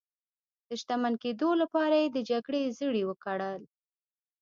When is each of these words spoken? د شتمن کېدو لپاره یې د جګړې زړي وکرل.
د 0.67 0.69
شتمن 0.81 1.13
کېدو 1.23 1.49
لپاره 1.61 1.95
یې 2.01 2.07
د 2.11 2.17
جګړې 2.29 2.73
زړي 2.79 3.03
وکرل. 3.05 3.59